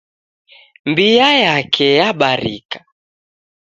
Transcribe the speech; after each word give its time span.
Mbiya 0.89 1.29
yake 1.43 1.87
yabarika. 1.99 2.79